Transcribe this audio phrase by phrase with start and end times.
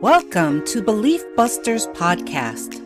[0.00, 2.80] Welcome to Belief Busters Podcast,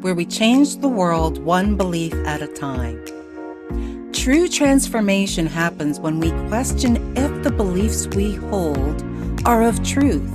[0.00, 2.98] where we change the world one belief at a time.
[4.14, 9.04] True transformation happens when we question if the beliefs we hold
[9.44, 10.32] are of truth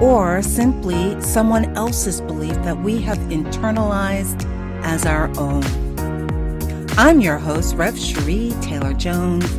[0.00, 4.44] or simply someone else's belief that we have internalized
[4.84, 5.64] as our own.
[6.96, 9.50] I'm your host, Rev Sheree Taylor Jones,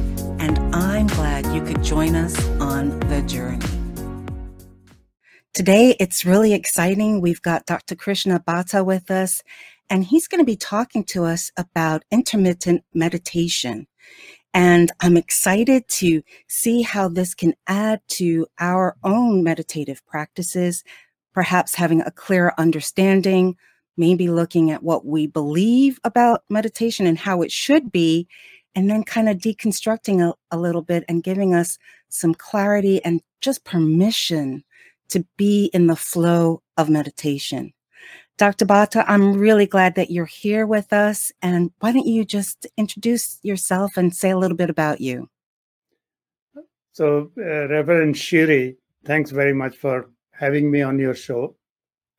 [0.41, 3.76] and I'm glad you could join us on the journey.
[5.57, 7.19] Today, it's really exciting.
[7.19, 7.95] We've got Dr.
[7.95, 9.41] Krishna Bhatta with us,
[9.89, 13.87] and he's going to be talking to us about intermittent meditation.
[14.53, 20.83] And I'm excited to see how this can add to our own meditative practices,
[21.33, 23.55] perhaps having a clearer understanding,
[23.97, 28.27] maybe looking at what we believe about meditation and how it should be,
[28.75, 31.79] and then kind of deconstructing a, a little bit and giving us
[32.09, 34.63] some clarity and just permission
[35.09, 37.73] to be in the flow of meditation.
[38.37, 38.65] Dr.
[38.65, 41.31] Bhatta, I'm really glad that you're here with us.
[41.41, 45.27] And why don't you just introduce yourself and say a little bit about you?
[46.91, 51.55] So, uh, Reverend Sheree, thanks very much for having me on your show.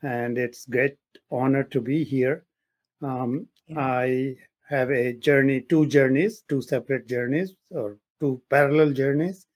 [0.02, 0.96] And it's great
[1.30, 2.44] honor to be here.
[3.02, 3.80] Um, yeah.
[3.80, 4.36] I
[4.68, 9.46] have a journey, two journeys, two separate journeys, or two parallel journeys.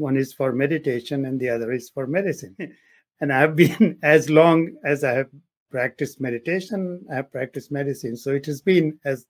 [0.00, 2.56] One is for meditation, and the other is for medicine.
[3.20, 5.28] and I've been, as long as I have
[5.70, 8.16] practiced meditation, I have practiced medicine.
[8.16, 9.26] So it has been as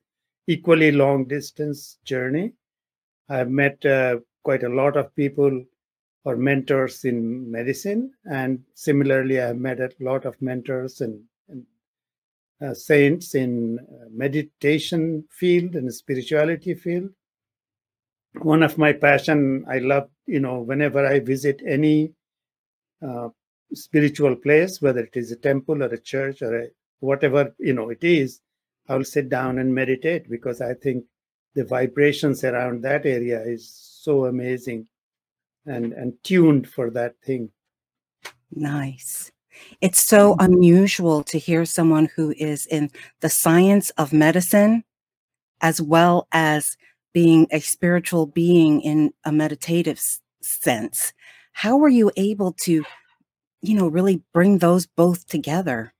[0.46, 2.52] equally long distance journey.
[3.28, 5.64] I've met uh, quite a lot of people
[6.24, 11.66] or mentors in medicine, and similarly, I've met a lot of mentors and, and
[12.64, 17.10] uh, saints in uh, meditation field and spirituality field.
[18.34, 22.12] One of my passion, I love, you know, whenever I visit any
[23.06, 23.28] uh,
[23.74, 26.68] spiritual place, whether it is a temple or a church or a,
[27.00, 28.40] whatever you know it is,
[28.88, 31.04] I will sit down and meditate because I think
[31.54, 34.86] the vibrations around that area is so amazing
[35.66, 37.50] and and tuned for that thing.
[38.52, 39.30] Nice.
[39.80, 40.52] It's so mm-hmm.
[40.52, 42.90] unusual to hear someone who is in
[43.20, 44.84] the science of medicine
[45.60, 46.76] as well as
[47.12, 50.00] being a spiritual being in a meditative
[50.42, 51.12] sense.
[51.52, 52.84] How were you able to
[53.62, 55.92] you know, really bring those both together?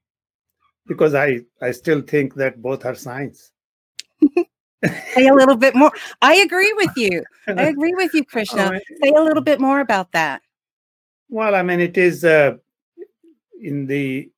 [0.87, 3.53] Because I, I still think that both are science.
[5.15, 5.93] Say a little bit more.
[6.22, 7.22] I agree with you.
[7.49, 8.81] I agree with you, Krishna.
[9.03, 10.41] Say a little bit more about that.
[11.28, 12.56] Well, I mean, it is uh,
[13.60, 14.31] in the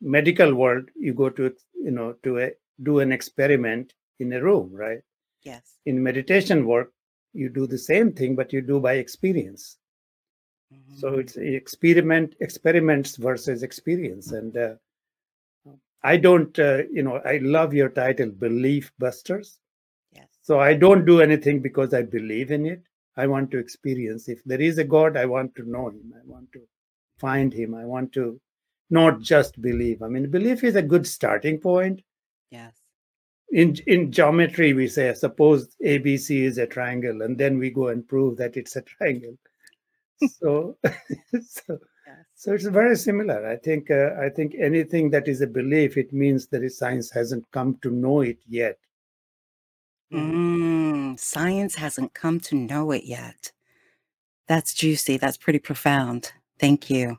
[0.00, 0.88] medical world.
[0.96, 2.52] You go to you know to a,
[2.82, 5.00] do an experiment in a room, right?
[5.46, 5.78] Yes.
[5.86, 6.92] In meditation work,
[7.32, 9.78] you do the same thing, but you do by experience.
[10.74, 10.96] Mm-hmm.
[10.96, 14.74] So it's experiment experiments versus experience, and uh,
[16.02, 19.58] I don't, uh, you know, I love your title, Belief Busters.
[20.12, 20.26] Yes.
[20.42, 22.82] So I don't do anything because I believe in it.
[23.16, 24.28] I want to experience.
[24.28, 26.12] If there is a God, I want to know Him.
[26.14, 26.60] I want to
[27.18, 27.74] find Him.
[27.74, 28.40] I want to
[28.90, 30.02] not just believe.
[30.02, 32.02] I mean, belief is a good starting point.
[32.50, 32.74] Yes.
[33.50, 38.06] In in geometry, we say suppose ABC is a triangle, and then we go and
[38.06, 39.38] prove that it's a triangle.
[40.40, 40.76] So
[41.42, 41.78] so,
[42.34, 43.46] so it's very similar.
[43.46, 47.50] I think uh, i think anything that is a belief it means that science hasn't
[47.50, 48.78] come to know it yet.
[50.12, 53.52] Mm, science hasn't come to know it yet.
[54.46, 55.16] That's juicy.
[55.16, 56.32] That's pretty profound.
[56.58, 57.18] Thank you.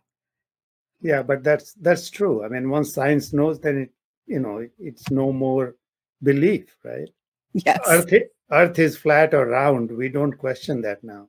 [1.02, 2.44] Yeah but that's that's true.
[2.44, 3.92] I mean once science knows then it
[4.26, 5.76] you know it, it's no more
[6.23, 7.09] belief right
[7.53, 8.13] yes earth,
[8.51, 11.28] earth is flat or round we don't question that now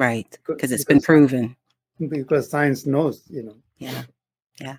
[0.00, 0.38] Right.
[0.46, 1.54] Because it's been proven.
[2.08, 3.56] Because science knows, you know.
[3.76, 4.04] Yeah.
[4.58, 4.76] Yeah.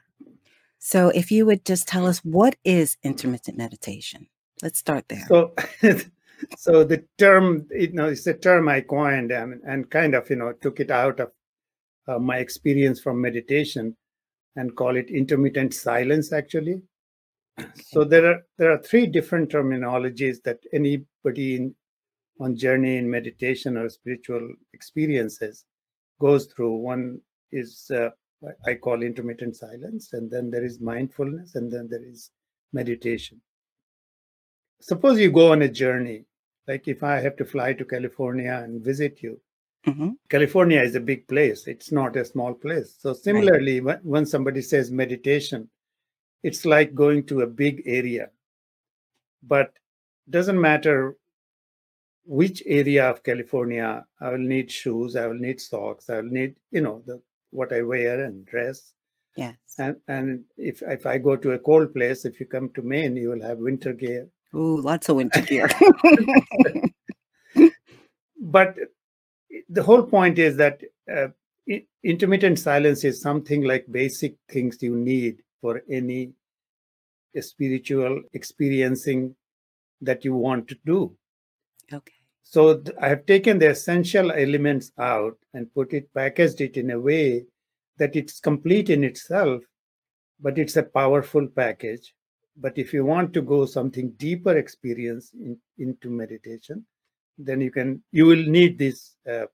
[0.79, 4.27] So if you would just tell us what is intermittent meditation?
[4.63, 5.25] Let's start there.
[5.27, 5.53] So
[6.57, 10.37] so the term, you know, it's a term I coined and, and kind of, you
[10.37, 11.31] know, took it out of
[12.07, 13.95] uh, my experience from meditation
[14.55, 16.81] and call it intermittent silence actually.
[17.75, 21.75] So there are there are three different terminologies that anybody in
[22.39, 25.65] on journey in meditation or spiritual experiences
[26.19, 26.75] goes through.
[26.77, 27.19] One
[27.51, 28.09] is uh,
[28.65, 32.31] I call intermittent silence, and then there is mindfulness, and then there is
[32.73, 33.41] meditation.
[34.79, 36.25] Suppose you go on a journey,
[36.67, 39.39] like if I have to fly to California and visit you.
[39.85, 40.09] Mm-hmm.
[40.29, 42.95] California is a big place, it's not a small place.
[42.99, 44.03] So, similarly, right.
[44.03, 45.69] when, when somebody says meditation,
[46.43, 48.29] it's like going to a big area.
[49.43, 49.73] But
[50.29, 51.17] doesn't matter
[52.25, 56.55] which area of California I will need shoes, I will need socks, I will need,
[56.71, 57.21] you know, the
[57.51, 58.93] what I wear and dress.
[59.35, 59.55] Yes.
[59.77, 63.15] And, and if, if I go to a cold place, if you come to Maine,
[63.15, 64.27] you will have winter gear.
[64.55, 65.69] Ooh, lots of winter gear.
[68.41, 68.75] but
[69.69, 70.81] the whole point is that
[71.13, 71.27] uh,
[72.03, 76.33] intermittent silence is something like basic things you need for any
[77.39, 79.35] spiritual experiencing
[80.01, 81.15] that you want to do.
[81.93, 82.13] Okay.
[82.43, 86.91] So th- I have taken the essential elements out and put it, packaged it in
[86.91, 87.45] a way
[87.97, 89.61] that it's complete in itself,
[90.39, 92.13] but it's a powerful package.
[92.57, 96.85] But if you want to go something deeper experience in, into meditation,
[97.37, 99.45] then you can you will need these uh,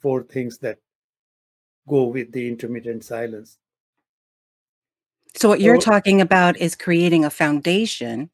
[0.00, 0.78] four things that
[1.88, 3.58] go with the intermittent silence.
[5.34, 8.30] So what you're talking about is creating a foundation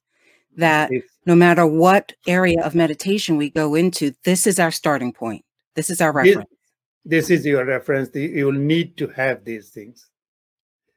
[0.56, 0.90] that
[1.26, 5.44] no matter what area of meditation we go into, this is our starting point.
[5.76, 6.48] This is our reference.
[7.08, 10.10] this is your reference you will need to have these things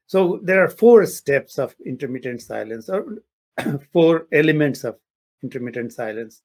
[0.07, 3.19] so there are four steps of intermittent silence or
[3.94, 4.97] four elements of
[5.42, 6.42] intermittent silence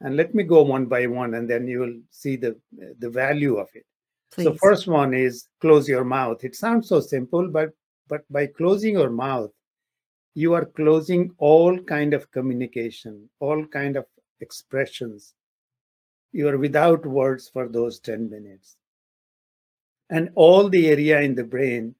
[0.00, 2.56] and let me go one by one and then you will see the
[2.98, 3.84] the value of it
[4.32, 4.44] Please.
[4.44, 7.70] so first one is close your mouth it sounds so simple but
[8.08, 9.50] but by closing your mouth
[10.34, 14.04] you are closing all kind of communication all kind of
[14.40, 15.34] expressions.
[16.32, 18.76] You are without words for those 10 minutes.
[20.10, 21.94] And all the area in the brain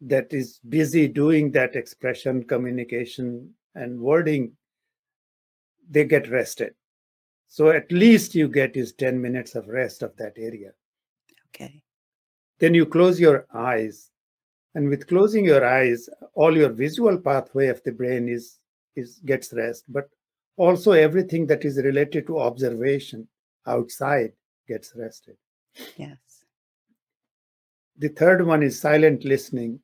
[0.00, 4.52] that is busy doing that expression communication and wording
[5.88, 6.74] they get rested.
[7.48, 10.72] So at least you get is 10 minutes of rest of that area.
[11.54, 11.82] Okay.
[12.60, 14.10] then you close your eyes
[14.74, 18.58] and with closing your eyes all your visual pathway of the brain is
[18.96, 20.08] is gets rest but
[20.56, 23.26] also everything that is related to observation
[23.66, 24.32] outside
[24.68, 25.36] gets rested.
[25.96, 26.18] Yes.
[27.96, 29.80] the third one is silent listening.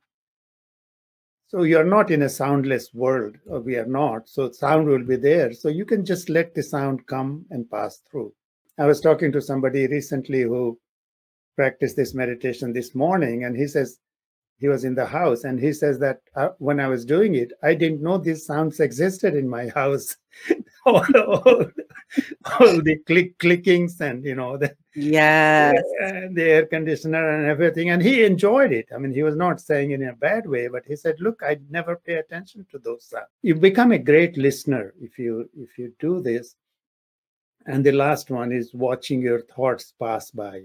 [1.47, 5.17] So you're not in a soundless world or we are not so sound will be
[5.17, 5.53] there.
[5.53, 8.35] So you can just let the sound come and pass through.
[8.79, 10.79] I was talking to somebody recently who
[11.57, 13.99] practiced this meditation this morning and he says
[14.59, 17.53] he was in the house and he says that uh, when i was doing it
[17.63, 20.17] i didn't know these sounds existed in my house.
[20.87, 21.67] All, all,
[22.61, 25.83] all the click clickings and you know the Yes.
[26.01, 28.87] and the air conditioner and everything and he enjoyed it.
[28.95, 31.43] I mean he was not saying it in a bad way but he said look
[31.43, 33.27] i never pay attention to those sounds.
[33.43, 36.55] You become a great listener if you if you do this.
[37.67, 40.63] And the last one is watching your thoughts pass by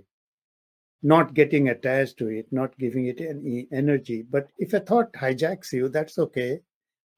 [1.04, 4.24] not getting attached to it not giving it any energy.
[4.30, 6.60] But if a thought hijacks you that's okay.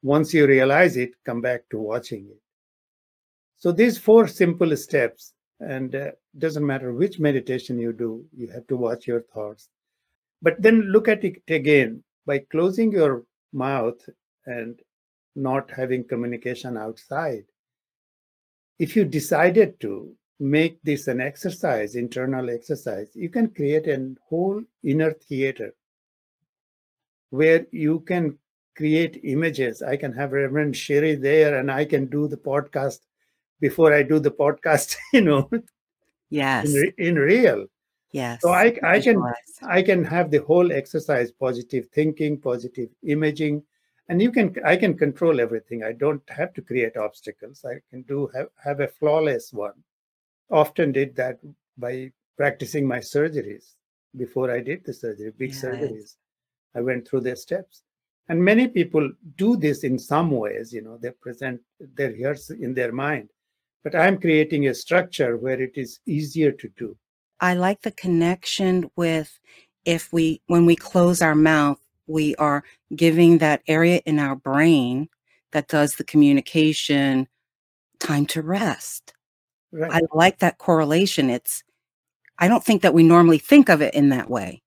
[0.02, 2.42] Once you realize it come back to watching it.
[3.58, 8.68] So these four simple steps and uh, doesn't matter which meditation you do you have
[8.68, 9.70] to watch your thoughts.
[10.42, 12.04] But then look at it again.
[12.26, 13.24] By closing your
[13.54, 14.02] mouth
[14.46, 14.80] and
[15.36, 17.46] not having communication outside
[18.80, 24.62] if you decided to make this an exercise internal exercise you can create a whole
[24.84, 25.74] inner theater
[27.30, 28.38] where you can
[28.76, 29.82] create images.
[29.82, 33.00] I can have reverend Sheree there and i can do the podcast
[33.62, 35.50] before i do the podcast you know
[36.30, 36.66] Yes.
[36.66, 37.68] in, in real.
[38.12, 38.42] Yes.
[38.42, 39.22] so I, I can
[39.64, 43.64] i can have the whole exercise positive thinking positive imaging
[44.10, 45.84] and you can i can control everything.
[45.84, 47.64] I don't have to create obstacles.
[47.66, 49.74] I can do have, have a flawless one
[50.52, 51.40] often did that
[51.78, 53.74] by practicing my surgeries
[54.18, 55.64] before i did the surgery big Yes.
[55.64, 56.16] surgeries
[56.76, 57.84] i went through their steps
[58.30, 62.74] and many people do this in some ways you know they present their rehearse in
[62.74, 63.30] their mind
[63.84, 66.98] but i'm creating a structure where it is easier to do
[67.40, 69.40] I like the connection with
[69.84, 72.64] if we, when we close our mouth, we are
[72.96, 75.10] giving that area in our brain
[75.52, 77.28] that does the communication
[78.00, 79.14] time to rest.
[79.76, 81.30] Right I like that correlation.
[81.30, 81.64] It's,
[82.40, 84.62] I don't think that we normally think of it in that way.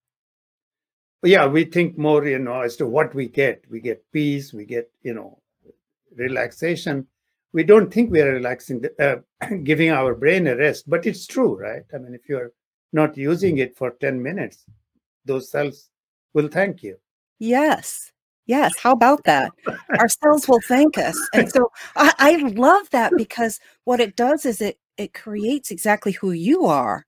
[1.24, 4.64] yeah we think more you know as to what we get we get peace we
[4.64, 5.30] get you know
[6.24, 7.04] relaxation
[7.56, 9.16] we don't think we are relaxing uh,
[9.70, 12.52] giving our brain a rest but it's true right i mean if you're
[13.00, 14.64] not using it for 10 minutes
[15.24, 15.90] those cells
[16.34, 16.96] will thank you
[17.38, 18.12] Yes.
[18.46, 18.72] Yes.
[18.78, 19.52] How about that?
[19.98, 21.16] Our cells will thank us.
[21.32, 26.12] And so I, I love that because what it does is it it creates exactly
[26.12, 27.06] who you are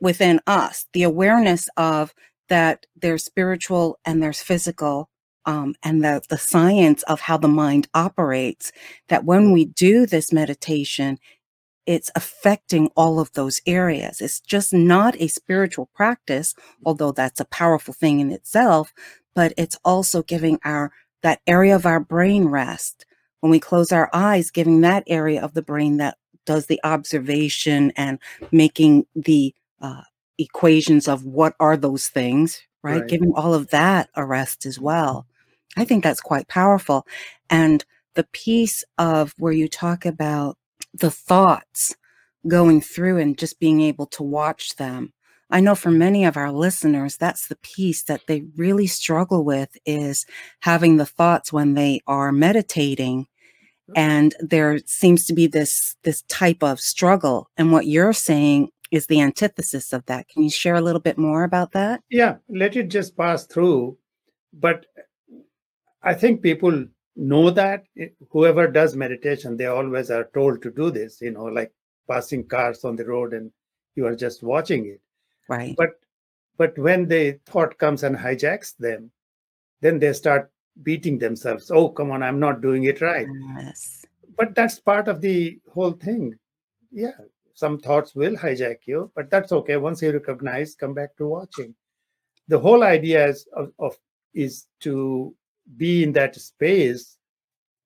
[0.00, 2.14] within us, the awareness of
[2.48, 5.08] that there's spiritual and there's physical.
[5.44, 8.72] Um, and the, the science of how the mind operates,
[9.08, 11.18] that when we do this meditation,
[11.86, 14.20] it's affecting all of those areas.
[14.20, 16.52] It's just not a spiritual practice,
[16.84, 18.92] although that's a powerful thing in itself,
[19.36, 20.90] but it's also giving our
[21.22, 23.06] that area of our brain rest.
[23.40, 26.16] When we close our eyes, giving that area of the brain that
[26.46, 28.18] does the observation and
[28.50, 30.02] making the uh,
[30.38, 33.00] equations of what are those things, right?
[33.00, 33.08] right?
[33.08, 35.26] Giving all of that a rest as well.
[35.76, 37.06] I think that's quite powerful.
[37.50, 37.84] And
[38.14, 40.56] the piece of where you talk about
[40.94, 41.94] the thoughts
[42.48, 45.12] going through and just being able to watch them.
[45.50, 49.76] I know for many of our listeners, that's the piece that they really struggle with
[49.84, 50.26] is
[50.60, 53.28] having the thoughts when they are meditating
[53.88, 53.98] Mm-hmm.
[53.98, 57.50] and there seems to be this this type of struggle.
[57.56, 60.28] And what you're saying is the antithesis of that.
[60.28, 62.02] Can you share a little bit more about that?
[62.10, 63.96] Yeah let it just pass through.
[64.52, 64.86] But
[66.02, 70.90] i think people know that eh, whoever does meditation they always are told to do
[70.90, 71.72] this you know like
[72.08, 73.50] passing cars on the road and
[73.94, 75.00] you are just watching it.
[75.48, 75.74] Right.
[75.76, 75.90] But
[76.58, 79.10] but when the thought comes and hijacks them
[79.80, 80.50] then they start
[80.82, 81.70] beating themselves.
[81.70, 83.26] Oh come on i'm not doing it right.
[83.58, 84.04] Yes.
[84.36, 86.34] But that's part of the whole thing.
[86.90, 87.12] Yeah
[87.54, 89.76] some thoughts will hijack you but that's okay.
[89.76, 91.74] Once you recognize come back to watching.
[92.48, 93.96] The whole idea is of, of
[94.34, 95.34] is to
[95.76, 97.16] be in that space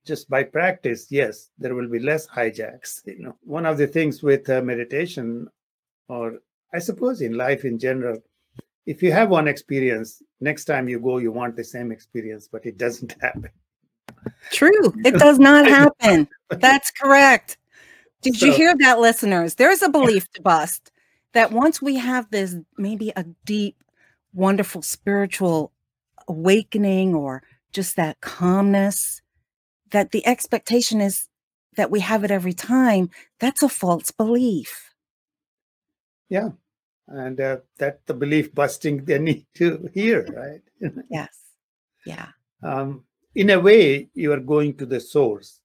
[0.04, 1.06] just by practice.
[1.10, 3.36] Yes there will be less hijacks you know.
[3.42, 5.48] One of the things with uh, meditation
[6.08, 6.40] or
[6.74, 8.18] i suppose in life in general
[8.86, 12.64] if you have one experience next time you go you want the same experience but
[12.66, 13.50] it doesn't happen.
[14.50, 14.92] True.
[15.04, 16.28] It does not happen.
[16.50, 17.56] That's correct.
[18.22, 19.54] Did so, you hear that listeners?
[19.54, 20.90] There's a belief to bust
[21.32, 23.76] that once we have this maybe a deep
[24.34, 25.72] wonderful spiritual
[26.28, 29.22] awakening or just that calmness
[29.90, 31.28] that the expectation is
[31.76, 34.94] that we have it every time that's a false belief.
[36.28, 36.50] Yeah
[37.10, 40.92] and uh, that the belief busting they need to hear right?
[41.10, 41.36] Yes.
[42.06, 42.28] Yeah.
[42.62, 45.60] Um, in a way you are going to the source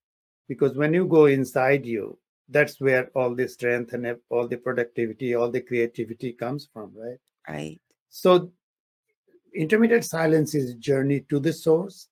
[0.48, 2.18] because when you go inside you
[2.50, 7.20] that's where all the strength and all the productivity all the creativity comes from right?
[7.48, 7.82] Right.
[8.10, 8.52] So
[9.54, 12.10] intermittent silence is a journey to the source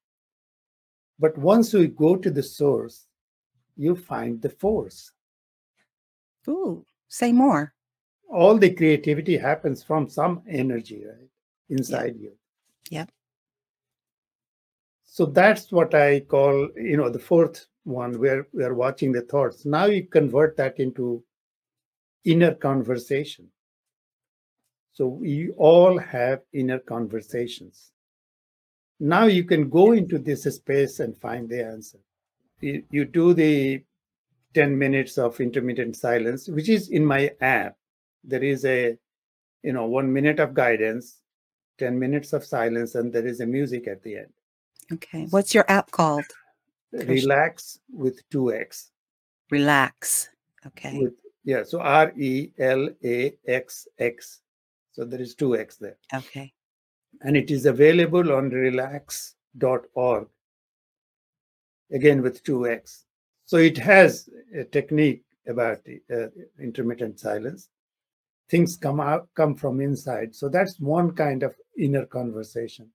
[1.20, 3.08] but once we go to the source
[3.76, 5.12] you find the force.
[6.48, 7.73] Ooh say more
[8.34, 11.30] all the creativity happens from some energy right
[11.70, 12.34] inside you.
[12.90, 13.06] Yeah.
[15.04, 19.22] So that's what i call you know the fourth one where we are watching the
[19.22, 19.66] thoughts.
[19.66, 21.24] Now you convert that into
[22.26, 23.50] inner conversation.
[24.94, 27.92] So we all have inner conversations.
[29.00, 32.00] Now you can go into this space and find the answer.
[32.62, 33.84] You, you do the
[34.54, 37.76] 10 minutes of intermittent silence which is in my app
[38.24, 38.98] there is a
[39.64, 41.20] you know one minute of guidance
[41.80, 44.34] 10 minutes of silence and there is a music at the end.
[44.92, 46.26] Okay what's your app called?
[46.92, 48.90] Relax with 2x
[49.50, 50.30] relax
[50.66, 51.00] okay.
[51.00, 51.14] With,
[51.44, 52.50] yeah so r-e-l-a-x-x
[54.92, 55.98] so there is 2x there.
[56.14, 56.54] Okay.
[57.22, 60.28] And it is available on relaxx.org
[61.92, 63.04] again with 2x
[63.46, 65.80] so it has a technique about
[66.16, 66.28] uh,
[66.60, 67.70] intermittent silence
[68.54, 70.36] things come out come from inside.
[70.36, 72.88] So that's one kind of inner conversation.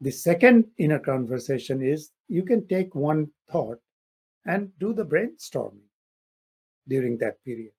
[0.00, 3.80] The second inner conversation is you can take one thought
[4.46, 5.88] and do the brainstorming
[6.86, 7.72] during that period.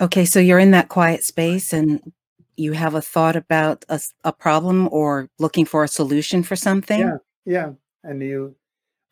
[0.00, 2.12] Okay so you're in that quiet space and
[2.56, 6.98] you have a thought about a, a problem or looking for a solution for something?
[6.98, 7.70] Yeah yeah.
[8.02, 8.56] And you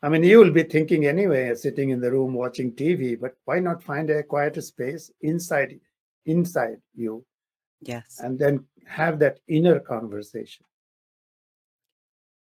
[0.03, 3.59] I mean, you will be thinking anyway, sitting in the room watching TV, but why
[3.59, 5.79] not find a quieter space inside
[6.25, 7.23] inside you
[7.85, 8.19] Yes.
[8.23, 10.65] And then have that inner conversation.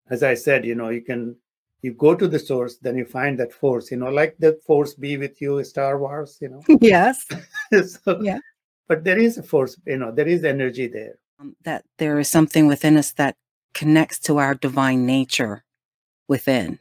[0.08, 1.36] As I said, you know, you can
[1.82, 4.94] you go to the source, then you find that force, you know, like the force
[4.94, 6.62] be with you, Star Wars, you know.
[6.80, 7.26] yes.
[8.04, 8.38] so, yeah.
[8.86, 11.18] But there is a force, you know, there is energy there.
[11.38, 13.36] Um, that there is something within us that
[13.72, 15.64] connects to our divine nature
[16.28, 16.78] within.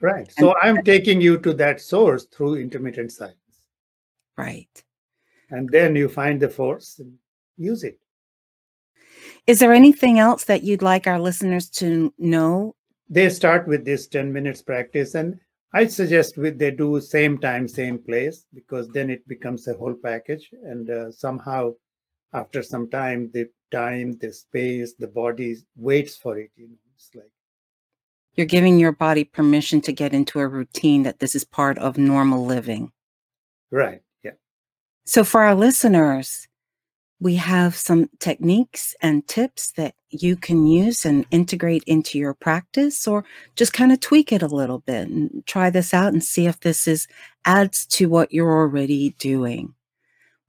[0.00, 0.32] Right.
[0.36, 3.36] And so I'm taking you to that source through intermittent silence.
[4.36, 4.82] Right.
[5.50, 7.16] And then you find the force and
[7.56, 7.98] use it.
[9.46, 12.74] Is there anything else that you'd like our listeners to know?
[13.08, 15.38] They start with this 10 minutes practice, and
[15.72, 19.94] I suggest with they do same time, same place, because then it becomes a whole
[19.94, 20.50] package.
[20.64, 21.72] And uh, somehow,
[22.32, 26.50] after some time, the time, the space, the body waits for it.
[26.56, 27.30] You know, it's like
[28.34, 31.98] you're giving your body permission to get into a routine that this is part of
[31.98, 32.92] normal living.
[33.70, 34.00] Right.
[34.22, 34.32] Yeah.
[35.04, 36.48] So for our listeners,
[37.22, 43.06] we have some techniques and tips that you can use and integrate into your practice
[43.06, 43.24] or
[43.54, 46.58] just kind of tweak it a little bit and try this out and see if
[46.58, 47.06] this is
[47.44, 49.72] adds to what you're already doing.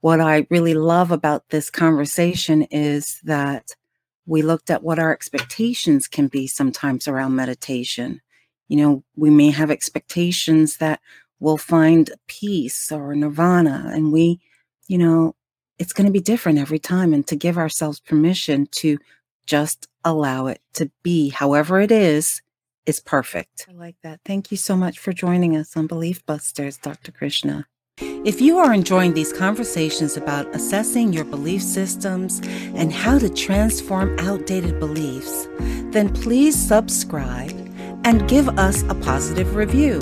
[0.00, 3.70] What I really love about this conversation is that
[4.26, 8.20] we looked at what our expectations can be sometimes around meditation.
[8.66, 10.98] You know, we may have expectations that
[11.38, 14.40] we'll find peace or nirvana, and we,
[14.88, 15.36] you know,
[15.78, 17.12] it's going to be different every time.
[17.12, 18.98] And to give ourselves permission to
[19.46, 22.42] just allow it to be however it is,
[22.86, 23.66] is perfect.
[23.68, 24.20] I like that.
[24.24, 27.12] Thank you so much for joining us on Belief Busters, Dr.
[27.12, 27.66] Krishna.
[27.98, 32.40] If you are enjoying these conversations about assessing your belief systems
[32.74, 35.46] and how to transform outdated beliefs,
[35.92, 37.52] then please subscribe
[38.04, 40.00] and give us a positive review.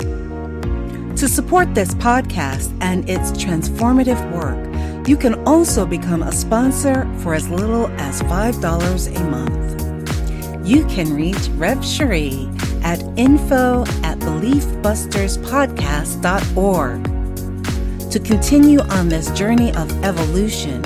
[1.17, 4.72] To support this podcast and its transformative work,
[5.05, 9.73] you can also become a sponsor for as little as $5 a month.
[10.65, 12.47] You can reach Rev Sheree
[12.83, 17.03] at info at beliefbusterspodcast.org.
[18.11, 20.81] To continue on this journey of evolution,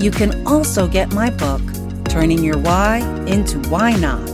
[0.00, 1.62] you can also get my book,
[2.04, 4.28] Turning Your Why into Why Not,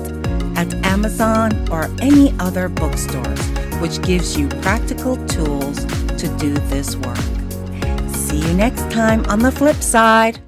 [0.57, 3.41] at Amazon or any other bookstores,
[3.81, 5.85] which gives you practical tools
[6.17, 7.28] to do this work.
[8.39, 10.39] See you next time on the flip side.